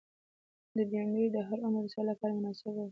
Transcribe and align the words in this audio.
بېنډۍ 0.91 1.25
د 1.35 1.37
هر 1.47 1.59
عمر 1.65 1.79
انسان 1.83 2.05
لپاره 2.11 2.31
مناسبه 2.37 2.71
ده 2.75 2.79